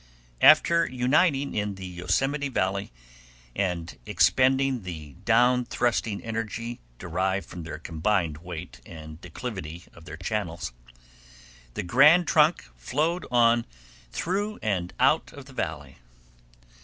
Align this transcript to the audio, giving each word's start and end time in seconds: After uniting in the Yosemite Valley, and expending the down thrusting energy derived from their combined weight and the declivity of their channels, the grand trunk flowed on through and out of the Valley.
After 0.41 0.89
uniting 0.91 1.53
in 1.53 1.75
the 1.75 1.85
Yosemite 1.85 2.49
Valley, 2.49 2.91
and 3.55 3.99
expending 4.07 4.81
the 4.81 5.13
down 5.25 5.63
thrusting 5.63 6.23
energy 6.23 6.79
derived 6.97 7.45
from 7.47 7.61
their 7.61 7.77
combined 7.77 8.39
weight 8.39 8.81
and 8.83 9.19
the 9.21 9.29
declivity 9.29 9.83
of 9.93 10.05
their 10.05 10.17
channels, 10.17 10.73
the 11.75 11.83
grand 11.83 12.27
trunk 12.27 12.65
flowed 12.75 13.27
on 13.29 13.63
through 14.11 14.57
and 14.63 14.91
out 14.99 15.31
of 15.33 15.45
the 15.45 15.53
Valley. 15.53 15.97